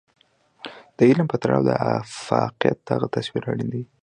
د 0.97 0.99
علم 1.09 1.27
په 1.31 1.37
تړاو 1.43 1.61
د 1.69 1.69
افاقيت 1.97 2.77
دغه 2.89 3.07
تصور 3.15 3.43
اړين 3.51 3.69
دی. 3.73 3.83